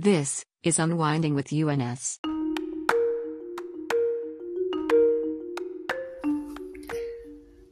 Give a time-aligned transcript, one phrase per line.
[0.00, 2.20] This is Unwinding with UNS.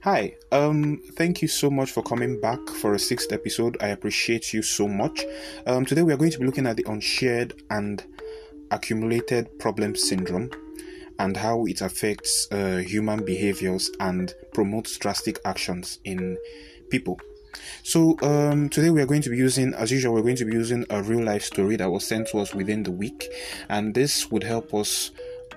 [0.03, 3.77] Hi, um, thank you so much for coming back for a sixth episode.
[3.81, 5.25] I appreciate you so much.
[5.69, 8.05] Um, today we are going to be looking at the unshared and
[8.73, 10.51] accumulated problem syndrome
[11.21, 16.37] and how it affects uh, human behaviors and promotes drastic actions in
[16.91, 17.21] people.
[17.83, 20.53] So um, today we are going to be using, as usual, we're going to be
[20.53, 23.29] using a real life story that was sent to us within the week,
[23.69, 25.11] and this would help us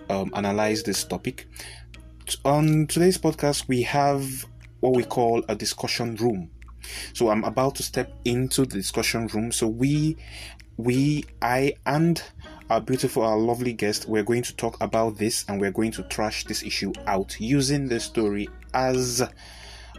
[0.09, 1.47] um, analyze this topic.
[2.45, 4.45] On today's podcast, we have
[4.79, 6.49] what we call a discussion room.
[7.13, 9.51] So I'm about to step into the discussion room.
[9.51, 10.17] So we,
[10.77, 12.21] we, I, and
[12.69, 16.03] our beautiful, our lovely guest, we're going to talk about this and we're going to
[16.03, 19.23] trash this issue out using the story as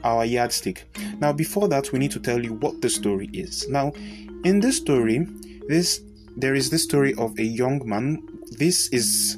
[0.04, 0.84] our yardstick.
[1.18, 3.68] Now, before that, we need to tell you what the story is.
[3.68, 3.92] Now,
[4.44, 5.26] in this story,
[5.68, 6.00] this
[6.36, 8.22] there is this story of a young man.
[8.58, 9.36] This is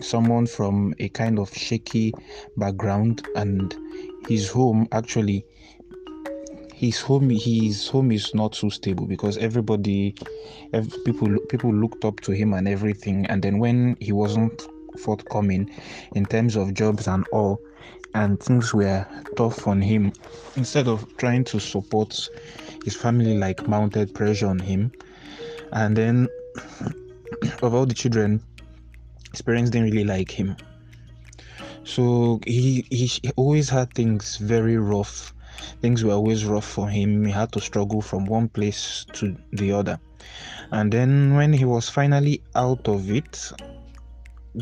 [0.00, 2.12] someone from a kind of shaky
[2.56, 3.74] background and
[4.28, 5.44] his home actually
[6.74, 10.14] his home his home is not so stable because everybody
[11.04, 14.62] people people looked up to him and everything and then when he wasn't
[14.96, 15.70] forthcoming
[16.14, 17.60] in terms of jobs and all
[18.14, 20.12] and things were tough on him.
[20.56, 22.28] Instead of trying to support
[22.84, 24.90] his family like mounted pressure on him.
[25.72, 26.28] And then
[27.62, 28.42] of all the children
[29.32, 30.56] his parents didn't really like him.
[31.84, 35.34] So he, he always had things very rough.
[35.80, 37.24] Things were always rough for him.
[37.24, 40.00] He had to struggle from one place to the other.
[40.70, 43.52] And then when he was finally out of it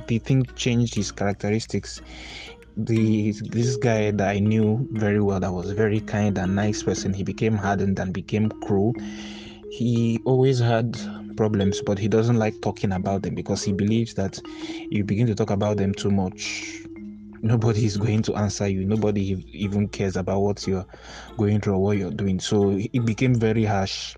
[0.07, 2.01] the thing changed his characteristics.
[2.77, 7.15] The this guy that I knew very well that was very kind and nice person
[7.15, 8.95] he became hardened and became cruel.
[9.71, 10.99] He always had
[11.37, 14.41] problems but he doesn't like talking about them because he believes that
[14.91, 16.81] you begin to talk about them too much
[17.43, 20.87] nobody is going to answer you nobody even cares about what you're
[21.37, 22.41] going through or what you're doing.
[22.41, 24.17] So it became very harsh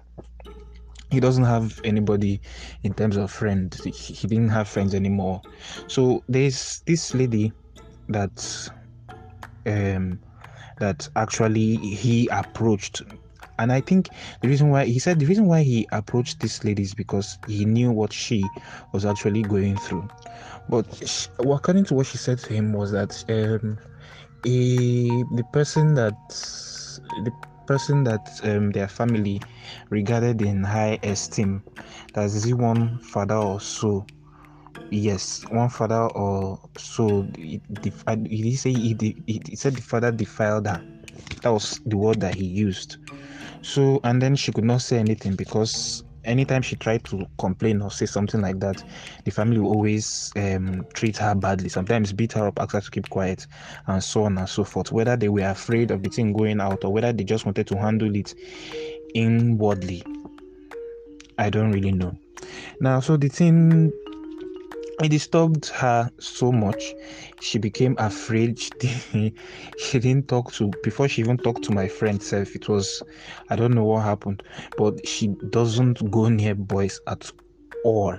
[1.11, 2.41] he doesn't have anybody
[2.83, 5.41] in terms of friends he didn't have friends anymore.
[5.87, 7.53] So there's this lady
[8.09, 8.71] that
[9.67, 10.21] um
[10.79, 13.03] that actually he approached.
[13.61, 14.09] And i think
[14.41, 17.65] the reason why he said the reason why he approached this lady is because he
[17.65, 18.45] knew what she
[18.93, 20.09] was actually going through.
[20.69, 23.79] But she, according to what she said to him was that um
[24.45, 27.33] he, the person that the
[27.69, 29.41] person that um, their family
[29.91, 31.63] regarded in high esteem.
[32.15, 34.07] That is one father or so
[34.91, 38.97] yes one father or so he, he say he,
[39.27, 40.83] he, he said the father defiled her.
[41.43, 42.97] That was the word that he used.
[43.63, 47.91] So and then she could not say anything because anytime she tried to complain or
[47.91, 48.85] say something like that,
[49.25, 51.69] the family will always um, treat her badly.
[51.69, 53.47] Sometimes beat her up, ask her to keep quiet,
[53.87, 54.93] and so on and so forth.
[54.93, 57.79] Whether they were afraid of the thing going out or whether they just wanted to
[57.79, 58.35] handle it
[59.15, 60.03] inwardly,
[61.39, 62.17] I don't really know.
[62.81, 63.93] Now, so the thing
[65.03, 66.95] it disturbed her so much
[67.41, 68.59] she became afraid.
[68.59, 69.33] She,
[69.79, 73.03] she didn't talk to before she even talked to my friend self it was
[73.51, 74.43] i don't know what happened
[74.77, 77.31] but she doesn't go near boys at
[77.85, 78.19] all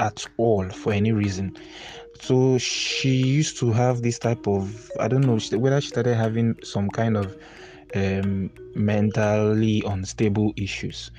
[0.00, 1.56] at all for any reason.
[2.20, 6.56] So she used to have this type of i don't know whether she started having
[6.62, 7.36] some kind of
[7.94, 11.10] um, mentally unstable issues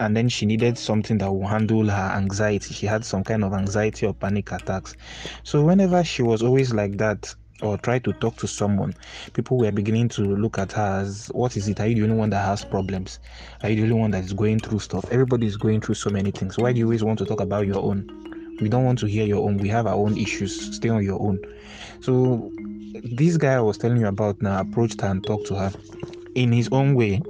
[0.00, 2.74] and then she needed something that will handle her anxiety.
[2.74, 4.96] She had some kind of anxiety or panic attacks.
[5.42, 8.92] So whenever she was always like that, or try to talk to someone,
[9.34, 11.80] people were beginning to look at her as what is it?
[11.80, 13.20] Are you the only one that has problems?
[13.62, 15.04] Are you the only one that is going through stuff?
[15.10, 16.58] Everybody is going through so many things.
[16.58, 18.08] Why do you always want to talk about your own?
[18.60, 19.58] We don't want to hear your own.
[19.58, 20.74] We have our own issues.
[20.76, 21.38] Stay on your own.
[22.00, 22.50] So
[23.16, 25.72] this guy I was telling you about now approached her and talked to her
[26.34, 27.22] in his own way.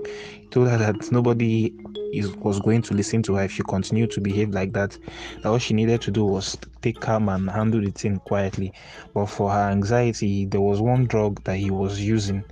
[0.50, 1.72] Told her that nobody
[2.12, 4.96] is, was going to listen to her if she continued to behave like that.
[5.42, 8.72] That all she needed to do was take calm and handle the thing quietly.
[9.14, 12.44] But for her anxiety, there was one drug that he was using.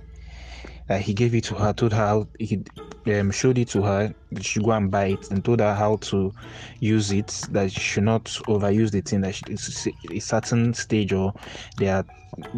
[0.87, 2.63] That he gave it to her, told her how he
[3.07, 4.13] um, showed it to her.
[4.39, 6.33] She go and buy it, and told her how to
[6.79, 7.47] use it.
[7.51, 9.21] That she should not overuse the thing.
[9.21, 11.33] That she, it's a certain stage, or
[11.77, 12.05] they are.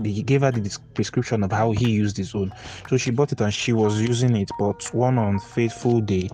[0.04, 2.54] He gave her the prescription of how he used his own.
[2.88, 4.52] So she bought it and she was using it.
[4.58, 6.30] But one unfaithful day,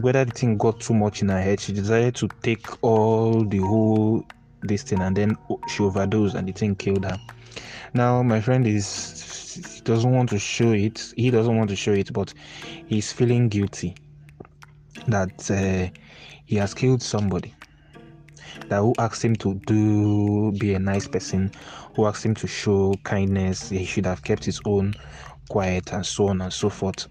[0.00, 3.58] whether the thing got too much in her head, she decided to take all the
[3.58, 4.24] whole
[4.62, 5.36] this thing and then
[5.68, 7.18] she overdosed and the thing killed her.
[7.94, 11.12] Now, my friend is doesn't want to show it.
[11.16, 12.32] He doesn't want to show it, but
[12.86, 13.94] he's feeling guilty
[15.06, 15.90] that uh,
[16.44, 17.54] he has killed somebody.
[18.68, 21.50] That who asked him to do be a nice person,
[21.94, 23.70] who asked him to show kindness.
[23.70, 24.94] He should have kept his own
[25.48, 27.08] quiet and so on and so forth.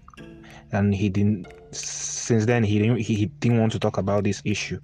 [0.72, 1.46] And he didn't.
[1.70, 2.98] Since then, he didn't.
[2.98, 4.80] He didn't want to talk about this issue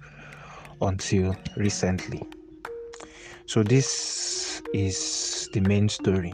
[0.81, 2.23] until recently.
[3.45, 6.33] So this is the main story.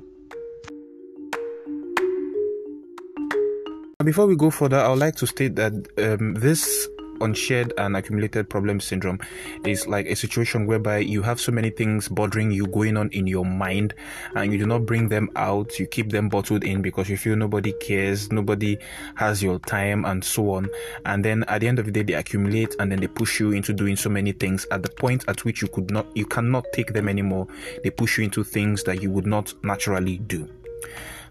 [4.03, 6.87] Before we go further, I would like to state that um, this
[7.23, 9.19] unshared and accumulated problem syndrome
[9.65, 13.27] is like a situation whereby you have so many things bothering you going on in
[13.27, 13.93] your mind
[14.35, 17.35] and you do not bring them out you keep them bottled in because you feel
[17.35, 18.77] nobody cares nobody
[19.15, 20.69] has your time and so on.
[21.05, 23.51] And then at the end of the day they accumulate and then they push you
[23.51, 26.65] into doing so many things at the point at which you could not you cannot
[26.73, 27.47] take them anymore.
[27.83, 30.49] They push you into things that you would not naturally do.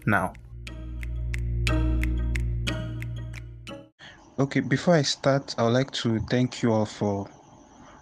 [0.05, 0.33] Now
[4.41, 7.29] Okay, before I start, I would like to thank you all for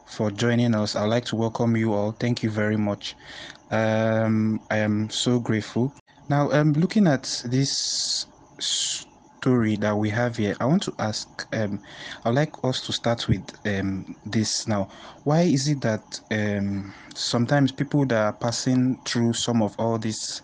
[0.06, 0.96] for joining us.
[0.96, 2.14] I'd like to welcome you all.
[2.14, 3.18] Thank you very much.
[3.72, 5.94] Um, I am so grateful.
[6.30, 8.26] Now, um, looking at this
[8.58, 11.46] story that we have here, I want to ask.
[11.52, 11.82] Um,
[12.24, 14.88] I'd like us to start with um, this now.
[15.26, 20.42] Why is it that um, sometimes people that are passing through some of all these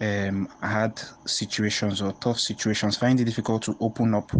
[0.00, 4.30] um, hard situations or tough situations find it difficult to open up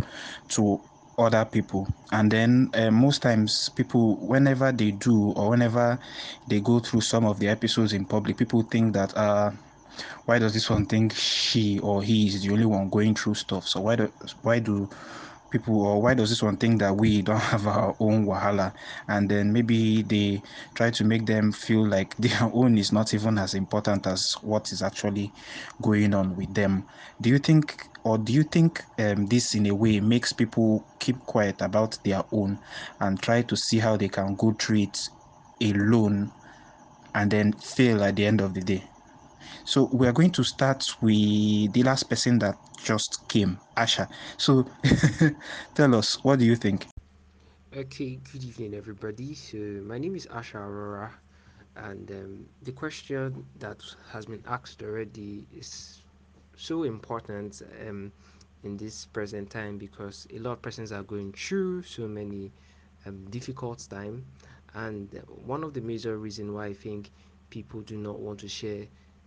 [0.49, 0.81] to
[1.19, 1.88] other people.
[2.12, 5.99] And then uh, most times people whenever they do or whenever
[6.47, 9.50] they go through some of the episodes in public people think that uh
[10.26, 13.67] why does this one think she or he is the only one going through stuff?
[13.67, 14.12] So why do
[14.43, 14.88] why do
[15.50, 18.75] people or why does this one think that we don't have our own wahala?
[19.08, 20.43] And then maybe they
[20.75, 24.72] try to make them feel like their own is not even as important as what
[24.72, 25.34] is actually
[25.82, 26.87] going on with them.
[27.20, 31.25] Do you think or do you think um, this in a way makes people keep
[31.26, 32.60] quiet about their own
[33.00, 34.99] and try to see how they can go through it
[35.60, 36.32] alone
[37.14, 38.90] and then fail at the end of the day
[39.64, 44.08] so we are going to start with the last person that just came, Asha.
[44.37, 44.66] So
[45.75, 46.87] tell us, what do you think?
[47.76, 49.34] Okay, good evening, everybody.
[49.34, 51.12] So my name is Asha Aurora,
[51.76, 53.82] and um, the question that
[54.12, 56.02] has been asked already is
[56.56, 58.12] so important um,
[58.62, 62.52] in this present time because a lot of persons are going through so many
[63.06, 64.25] um, difficult time,
[64.75, 67.10] and one of the major reason why I think
[67.50, 68.87] people do not want to share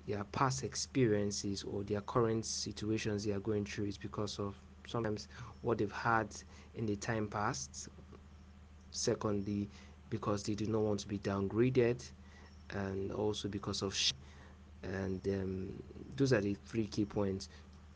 [0.10, 4.56] their past experiences or their current situations they are going through is because of
[4.88, 5.30] sometimes
[5.62, 6.30] what they've had
[6.76, 7.90] in the time past.
[8.92, 9.70] Secondly,
[10.10, 12.12] because they do not want to be downgraded,
[12.72, 14.14] and also because of sh-
[14.84, 15.84] and um,
[16.16, 17.50] those are the three key points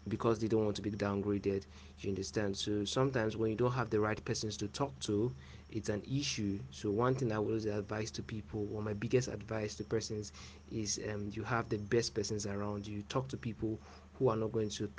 [0.09, 1.65] because they don't want to be downgraded
[1.99, 5.33] you understand so sometimes when you don't have the right persons to talk to
[5.73, 6.59] it's an issue.
[6.71, 10.31] So one thing i would advise to people or my biggest advice to persons
[10.71, 13.03] is um, you have the best persons around you.
[13.09, 13.79] Talk to people
[14.13, 14.89] who are not going to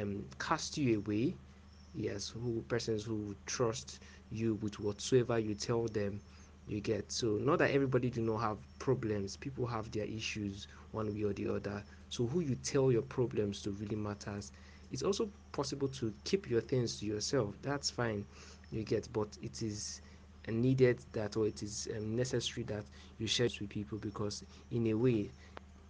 [0.00, 1.36] um, cast you away.
[1.94, 4.00] Yes who persons who trust
[4.30, 6.20] you with whatsoever you tell them
[6.66, 7.10] you get.
[7.12, 9.36] So not that everybody do not have problems.
[9.36, 11.84] People have their issues one way or the other.
[12.10, 14.52] So who you tell your problems to really matters.
[14.90, 17.56] It's also possible to keep your things to yourself.
[17.62, 18.24] That's fine.
[18.70, 20.00] You get but it is
[20.50, 22.84] needed that or it is um, necessary that
[23.18, 25.30] you share with people because in a way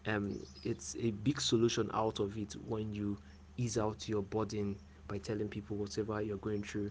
[0.06, 3.18] um, it's a big solution out of it when you
[3.56, 4.76] ease out your burden
[5.08, 6.90] by telling people whatever you're going through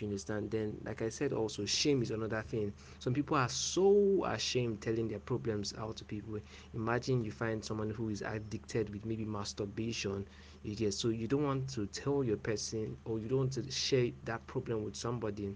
[0.00, 0.50] you understand?
[0.50, 2.72] Then like i said also shame is another thing.
[2.98, 6.38] Some people are so ashamed telling their problems out to people.
[6.74, 10.26] Imagine you find someone who is addicted with maybe masturbation
[10.62, 13.70] you get so you don't want to tell your person or you don't want to
[13.70, 15.54] share that problem with somebody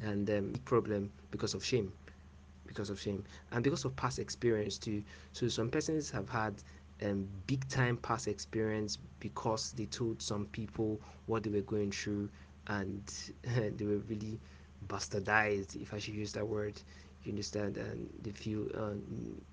[0.00, 1.92] and um, problem because of shame
[2.66, 3.22] because of shame
[3.52, 5.02] and because of past experience too.
[5.32, 6.54] So some persons have had
[7.02, 12.30] um, big time past experience because they told some people what they were going through
[12.68, 13.02] and
[13.76, 14.38] they were really
[14.88, 16.80] bastardized if i should use that word
[17.24, 18.94] you understand and they feel uh,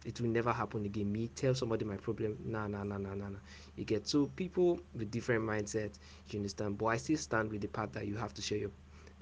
[0.06, 1.12] it will never happen again.
[1.12, 3.38] Me tell somebody my problem nah nah nah nah nah nah.
[3.76, 5.92] You get so people with different mindset
[6.30, 8.72] you understand but i still stand with the part that you have to share your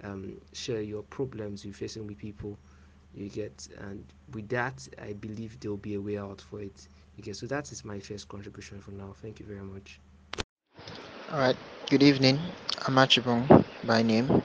[0.04, 2.58] um, share your problems you're facing with people
[3.14, 6.88] you get and with that i believe there will be a way out for it.
[7.20, 9.14] Okay so that is my first contribution for now.
[9.22, 10.00] Thank you very much.
[11.32, 11.58] All right.
[11.90, 12.40] Good evening.
[12.88, 14.44] I'm Archibong by name.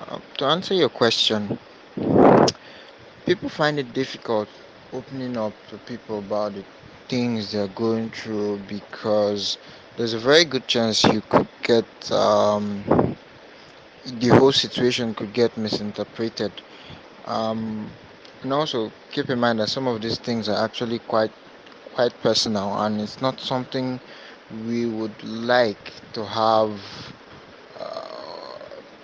[0.00, 1.58] Uh, to answer your question
[3.26, 4.48] people find it difficult
[4.92, 6.64] opening up to people about the
[7.08, 9.58] things they're going through because
[9.96, 13.05] there's a very good chance you could get um,
[14.06, 16.52] the whole situation could get misinterpreted.
[17.24, 17.90] Um,
[18.42, 21.32] and also keep in mind that some of these things are actually quite
[21.92, 24.00] quite personal and it's not something
[24.50, 26.80] we would like to have
[27.80, 28.58] uh,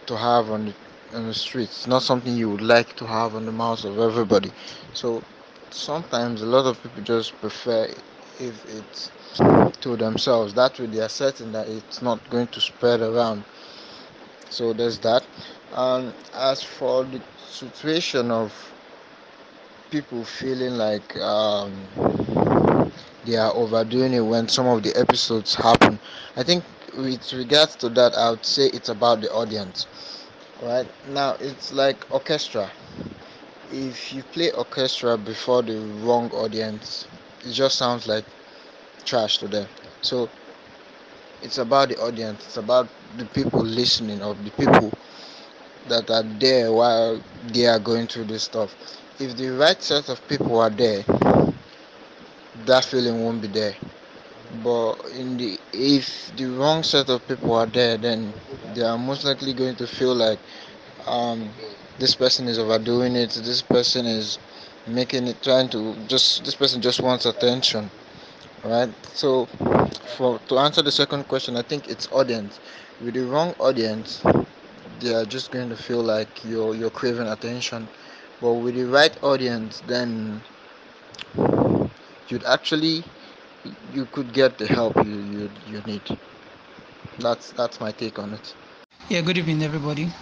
[0.07, 0.75] to have on the
[1.15, 1.79] on the streets.
[1.79, 4.53] It's not something you would like to have on the mouths of everybody.
[4.93, 5.23] So
[5.71, 7.89] sometimes a lot of people just prefer
[8.41, 9.11] if it's
[9.81, 10.55] to themselves.
[10.55, 13.45] That way they are certain that it's not going to spread around.
[14.53, 15.27] So there's that.
[15.73, 18.75] And as for the situation of
[19.91, 21.89] people feeling like um,
[23.25, 25.99] they are overdoing it when some of the episodes happen,
[26.37, 29.87] I think with regards to that, I would say it's about the audience.
[30.61, 32.71] Right now, it's like orchestra.
[33.71, 37.07] If you play orchestra before the wrong audience,
[37.45, 38.27] it just sounds like
[39.05, 39.69] trash to them.
[40.03, 40.31] So
[41.43, 42.47] it's about the audience.
[42.47, 44.93] It's about the people listening or the people
[45.89, 48.75] that are there while they are going through this stuff.
[49.19, 51.05] If the right set of people are there,
[52.67, 53.75] that feeling won't be there.
[54.63, 58.35] But in the if the wrong set of people are there, then
[58.75, 60.39] they are most likely going to feel like
[61.07, 61.51] um,
[61.99, 63.31] this person is overdoing it.
[63.33, 64.39] This person is
[64.87, 67.91] making it trying to just this person just wants attention,
[68.63, 68.95] right?
[69.07, 69.47] So
[70.17, 72.61] for to answer the second question, I think it's audience.
[73.01, 74.23] With the wrong audience,
[74.99, 77.91] they are just going to feel like you're you're craving attention.
[78.41, 80.45] But with the right audience, then
[82.29, 83.05] you'd actually
[83.91, 86.09] you could get the help you you, you need.
[87.19, 88.55] That's that's my take on it.
[89.09, 90.15] Yeah, good evening, everybody.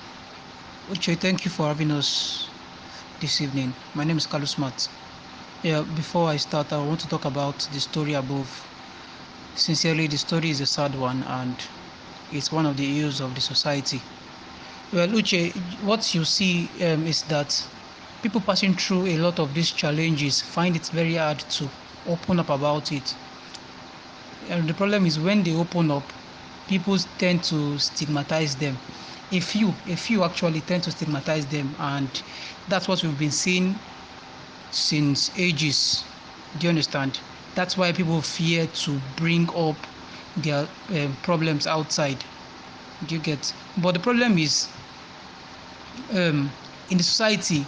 [0.89, 2.53] Uche, thank you for having us
[3.21, 3.77] this evening.
[3.95, 4.89] My name is Carlos Matt.
[5.63, 8.69] Yeah, before I start, I want to talk about the story above.
[9.55, 11.65] Sincerely, the story is a sad one and
[12.31, 14.09] it's one of the ills of the society.
[14.93, 17.55] Well, Uche, what you see um, is that
[18.23, 21.71] people passing through a lot of these challenges find it very hard to
[22.07, 23.17] open up about it.
[24.49, 26.13] And the problem is when they open up,
[26.67, 28.81] people tend to stigmatize them.
[29.31, 32.23] A few, a few actually tend to stigmatize them, and
[32.67, 33.81] that's what we've been seeing
[34.71, 36.05] since ages.
[36.59, 37.21] Do you understand?
[37.55, 39.77] That's why people fear to bring up
[40.37, 42.25] their um, problems outside.
[43.07, 43.53] Do you get?
[43.77, 44.69] But the problem is,
[46.15, 46.51] um,
[46.89, 47.67] in the society,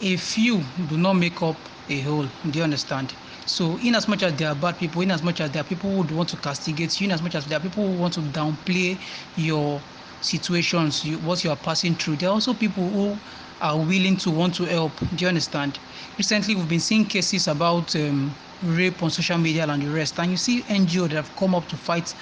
[0.00, 1.56] a few do not make up
[1.88, 2.26] a whole.
[2.50, 3.14] Do you understand?
[3.46, 5.64] So, in as much as there are bad people, in as much as there are
[5.64, 8.14] people who want to castigate you, in as much as there are people who want
[8.14, 9.00] to downplay
[9.34, 9.80] your
[10.20, 13.20] situations, you, what you are passing through, there are also people who
[13.64, 14.92] are willing to want to help.
[15.00, 15.78] Do you understand?
[16.18, 20.30] Recently, we've been seeing cases about um, rape on social media and the rest, and
[20.30, 22.14] you see NGOs that have come up to fight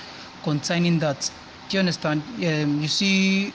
[0.44, 1.28] concerning that.
[1.68, 2.22] Do you understand?
[2.46, 3.52] Um, you see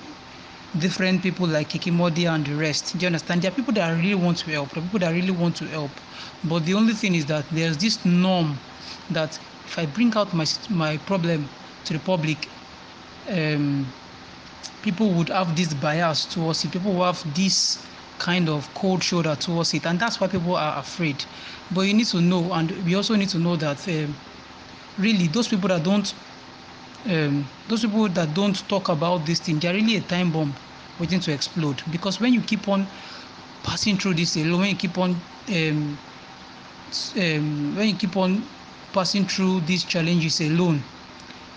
[0.78, 2.98] different people like Kiki Mordi and the rest.
[2.98, 3.42] Do you understand?
[3.42, 5.66] There are people that really want to help, there are people that really want to
[5.66, 5.92] help.
[6.44, 8.60] But the only thing is that there's this norm
[9.10, 11.50] that if I bring out my my problem
[11.86, 12.50] to the public,
[13.30, 13.94] um,
[14.88, 16.72] people would have this bias towards it.
[16.72, 17.86] People have this
[18.20, 21.26] kind of cold shoulder towards it, and that's why people are afraid.
[21.76, 24.16] But you need to know, and we also need to know that um,
[24.98, 26.14] really those people that don't
[27.06, 30.54] um, those people that don't talk about this thing, they're really a time bomb
[31.00, 31.82] waiting to explode.
[31.92, 32.88] Because when you keep on
[33.64, 35.98] passing through this alone, when you keep on um,
[37.18, 38.42] um, when you keep on
[38.94, 40.82] passing through these challenges alone,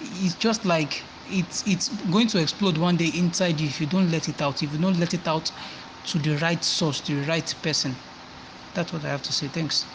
[0.00, 4.10] it's just like it's it's going to explode one day inside you if you don't
[4.10, 4.62] let it out.
[4.62, 5.50] If you don't let it out
[6.04, 7.96] to the right source, to the right person.
[8.74, 9.48] That's what I have to say.
[9.48, 9.86] Thanks.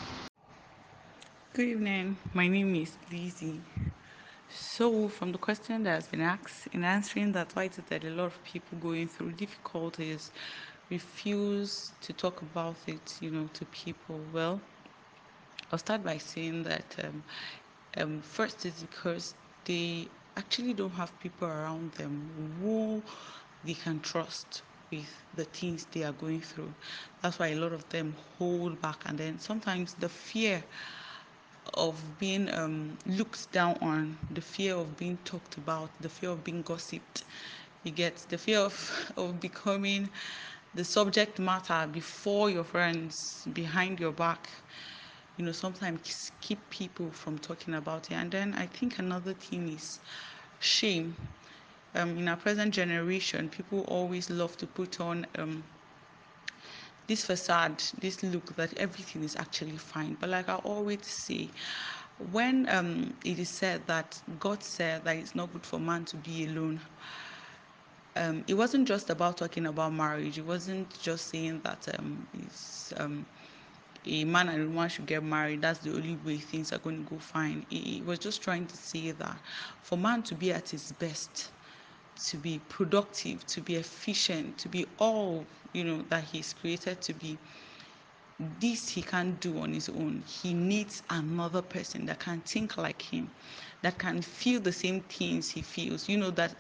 [1.53, 2.17] Good evening.
[2.33, 3.63] My name is Lizzie.
[4.49, 8.03] So, from the question that has been asked, in answering that, why is it that
[8.03, 10.31] a lot of people going through difficulties
[10.89, 14.25] refuse to talk about it, you know, to people?
[14.31, 14.61] Well,
[15.71, 17.23] I'll start by saying that um,
[17.97, 23.03] um, first is because they actually don't have people around them who
[23.63, 26.73] they can trust with the things they are going through.
[27.21, 30.63] That's why a lot of them hold back, and then sometimes the fear
[31.73, 36.43] of being um, looked down on, the fear of being talked about, the fear of
[36.43, 37.23] being gossiped.
[37.83, 40.09] You get the fear of, of becoming
[40.73, 44.49] the subject matter before your friends, behind your back.
[45.37, 48.15] You know, sometimes keep people from talking about it.
[48.15, 49.99] And then I think another thing is
[50.59, 51.15] shame.
[51.93, 55.63] Um, in our present generation, people always love to put on um,
[57.07, 60.15] this facade, this look that everything is actually fine.
[60.19, 61.49] But like I always say,
[62.31, 66.17] when um, it is said that God said that it's not good for man to
[66.17, 66.79] be alone,
[68.15, 70.37] um, it wasn't just about talking about marriage.
[70.37, 73.25] It wasn't just saying that um, it's, um,
[74.07, 75.61] a man and a woman should get married.
[75.61, 77.65] That's the only way things are going to go fine.
[77.69, 79.37] He was just trying to say that
[79.81, 81.51] for man to be at his best,
[82.27, 87.13] to be productive, to be efficient, to be all you know that he's created to
[87.13, 87.37] be,
[88.39, 90.23] this he can't do on his own.
[90.25, 93.31] He needs another person that can think like him,
[93.85, 96.09] that can feel the same things he feels.
[96.09, 96.53] You know that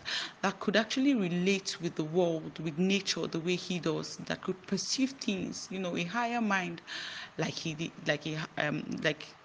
[0.43, 4.17] that could actually relate with the world, with nature, the way he does.
[4.27, 5.67] That could perceive things.
[5.71, 6.81] You know, a higher mind,
[7.37, 9.35] like he did, like a um, like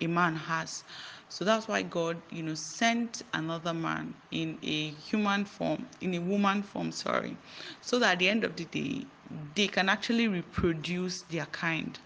[0.00, 0.84] a man has.
[1.28, 6.20] So that's why God, you know, sent another man in a human form, in a
[6.20, 7.36] woman form, sorry,
[7.80, 9.06] so that at the end of the day,
[9.54, 11.98] they can actually reproduce their kind.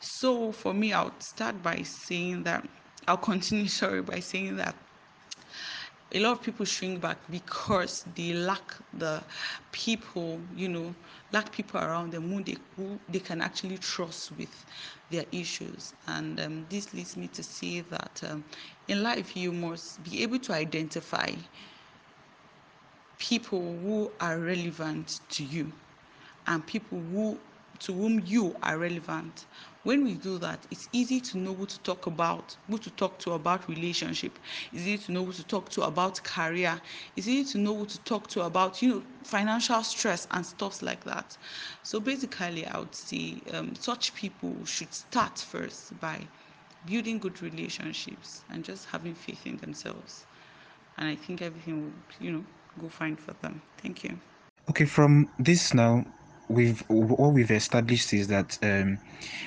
[0.00, 2.66] So for me, I would start by saying that,
[3.06, 4.74] I'll continue, sorry, by saying that
[6.12, 9.22] a lot of people shrink back because they lack the
[9.72, 10.94] people, you know,
[11.32, 14.64] lack people around them who they, who they can actually trust with
[15.10, 15.92] their issues.
[16.06, 18.44] And um, this leads me to say that um,
[18.86, 21.32] in life, you must be able to identify
[23.18, 25.72] people who are relevant to you
[26.46, 27.38] and people who
[27.80, 29.46] to whom you are relevant.
[29.82, 33.18] When we do that, it's easy to know who to talk about, who to talk
[33.20, 34.38] to about relationship.
[34.72, 36.80] It's easy to know who to talk to about career.
[37.16, 40.80] It's easy to know who to talk to about, you know, financial stress and stuff
[40.82, 41.36] like that.
[41.82, 46.26] So basically, I would say um, such people should start first by
[46.86, 50.26] building good relationships and just having faith in themselves.
[50.96, 52.44] And I think everything will, you know,
[52.78, 53.60] go fine for them.
[53.78, 54.18] Thank you.
[54.70, 56.04] Okay, from this now,
[56.48, 59.00] we've what we've established is that um,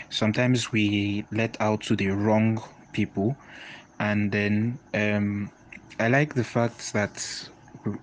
[0.09, 2.59] sometimes we let out to the wrong
[2.93, 3.37] people,
[3.99, 5.51] and then um,
[5.99, 7.49] I like the fact that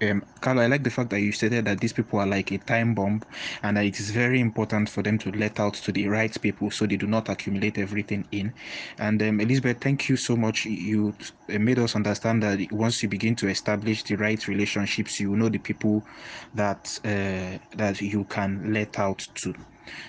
[0.02, 2.58] um, Carlo, I like the fact that you stated that these people are like a
[2.58, 3.22] time bomb
[3.62, 6.70] and that it is very important for them to let out to the right people
[6.70, 8.54] so they do not accumulate everything in.
[8.99, 10.64] And um, Elizabeth, thank you so much.
[10.64, 11.16] You
[11.49, 15.58] made us understand that once you begin to establish the right relationships, you know the
[15.58, 16.06] people
[16.54, 19.54] that uh, that you can let out to.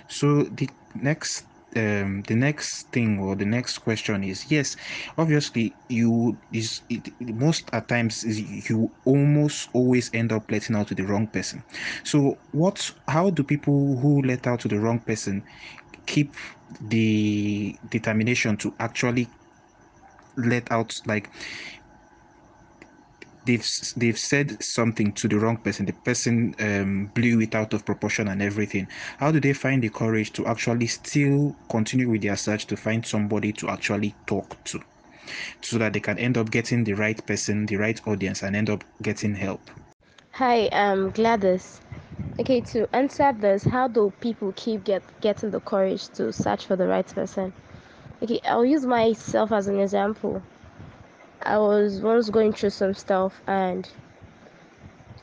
[0.08, 1.44] So the next
[1.76, 4.76] um, the next thing or the next question is yes
[5.18, 10.88] obviously you is it, most at times is you almost always end up letting out
[10.88, 11.64] to the wrong person.
[12.04, 15.44] So what how do people who let out to the wrong person
[16.08, 16.36] keep
[16.82, 19.32] the determination to actually
[20.38, 21.32] let out like
[23.46, 23.66] they've
[23.98, 25.86] they've said something to the wrong person.
[25.86, 28.88] The person um, blew it out of proportion and everything.
[29.18, 33.06] How do they find the courage to actually still continue with their search to find
[33.06, 34.82] somebody to actually talk to?
[35.62, 38.70] So that they can end up getting the right person the right audience and end
[38.70, 39.72] up getting help.
[40.34, 41.82] Hi i'm gladys.
[42.40, 46.76] Okay to answer this how do people keep get getting the courage to search for
[46.76, 47.54] the right person?
[48.22, 50.44] Okay i'll use myself as an example
[51.46, 53.90] I was once going through some stuff and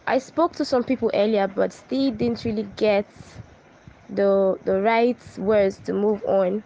[0.06, 3.08] I spoke to some people earlier but still didn't really get
[4.08, 6.64] the the right words to move on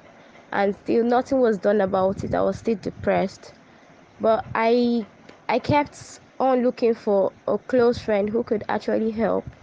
[0.53, 2.35] and still nothing was done about it.
[2.35, 3.55] I was still depressed.
[4.21, 5.09] But I
[5.49, 9.57] I kept on looking for a close friend who could actually help.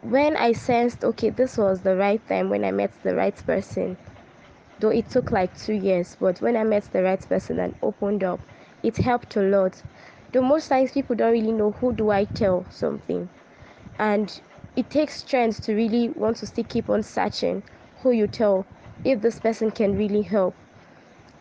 [0.00, 3.98] When I sensed okay this was the right time when I met the right person,
[4.78, 8.24] though it took like two years, but when I met the right person and opened
[8.24, 8.46] up,
[8.86, 9.82] it helped a lot.
[10.32, 13.28] the most times people don't really know who do I tell something,
[13.98, 14.40] and
[14.76, 17.62] it takes strength to really want to still keep on searching
[18.02, 18.66] who you tell
[19.04, 20.54] if this person can really help.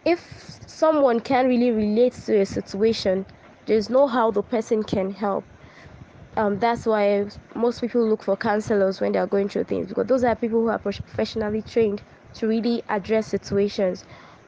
[0.06, 0.22] If
[0.68, 3.26] someone can really relate to a situation,
[3.66, 5.46] there's no how the person can help.
[6.38, 10.08] Um, that's why most people look for counselors when they are going through things because
[10.08, 12.02] those are people who are professionally trained
[12.34, 14.04] to really address situations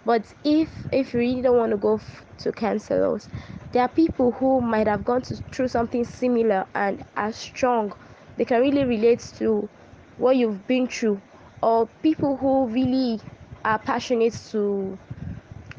[0.07, 3.27] but if if you really don't want to go f- to counselors
[3.73, 7.91] there are people who might have gone to, through something similar and are strong.
[8.37, 9.69] They can really relate to
[10.17, 11.21] what you've been through
[11.61, 13.19] or people who really
[13.65, 14.97] are passionate to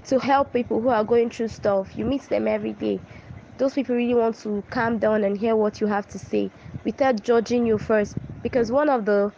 [0.04, 1.96] to help people who are going through stuff.
[1.96, 3.00] You meet them every day.
[3.58, 6.50] Those people really want to calm down and hear what you have to say
[6.84, 8.16] without judging you first.
[8.42, 9.32] Because one of the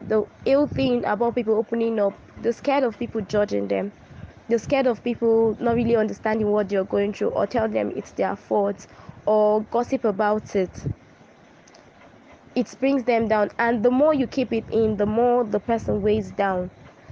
[0.00, 3.92] the ill thing about people opening up they're scared of people judging them
[4.48, 8.12] they're scared of people not really understanding what you're going through or tell them it's
[8.12, 8.86] their fault
[9.26, 10.86] or gossip about it.
[12.56, 16.02] It brings them down and the more you keep it in the more the person
[16.02, 16.70] weighs down.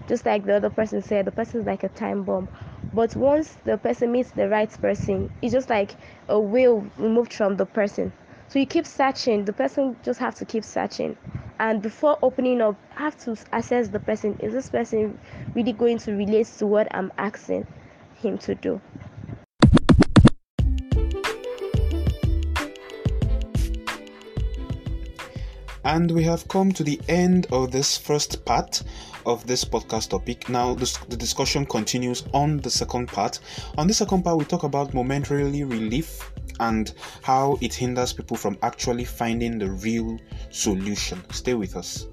[0.08, 2.48] Just like the other person said the person is like a time bomb.
[2.92, 5.96] But once the person meets the right person it's just like
[6.28, 8.12] a wheel removed from the person.
[8.48, 9.44] So you keep searching.
[9.44, 11.16] The person just have to keep searching
[11.58, 15.18] and before opening up I have to assess the person is this person
[15.54, 17.66] really going to relate to what i'm asking
[18.20, 18.80] him to do
[25.84, 28.82] And we have come to the end of this first part
[29.26, 30.48] of this podcast topic.
[30.48, 33.40] Now, this, the discussion continues on the second part.
[33.76, 38.58] On the second part, we talk about momentarily relief and how it hinders people from
[38.62, 40.18] actually finding the real
[40.50, 41.22] solution.
[41.32, 42.06] Stay with us.